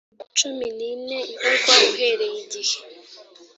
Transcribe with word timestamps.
cumi 0.37 0.67
n 0.77 0.79
ine 0.91 1.19
ibarwa 1.33 1.73
uhereye 1.89 2.37
igihe 2.43 2.77